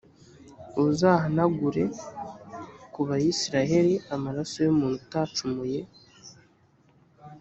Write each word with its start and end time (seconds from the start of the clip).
uzahanagure 0.85 1.83
ku 2.93 2.99
bayisraheli 3.07 3.93
amaraso 4.15 4.57
y’umuntu 4.65 4.97
utacumuye, 5.05 5.79